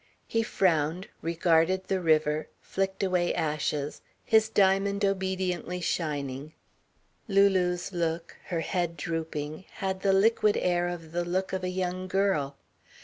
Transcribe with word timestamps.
He 0.25 0.41
frowned, 0.41 1.09
regarded 1.21 1.83
the 1.85 1.99
river, 2.01 2.47
flicked 2.59 3.03
away 3.03 3.35
ashes, 3.35 4.01
his 4.25 4.49
diamond 4.49 5.05
obediently 5.05 5.79
shining. 5.79 6.53
Lulu's 7.27 7.93
look, 7.93 8.35
her 8.45 8.61
head 8.61 8.97
drooping, 8.97 9.65
had 9.73 10.01
the 10.01 10.11
liquid 10.11 10.57
air 10.57 10.87
of 10.87 11.11
the 11.11 11.23
look 11.23 11.53
of 11.53 11.63
a 11.63 11.69
young 11.69 12.07
girl. 12.07 12.57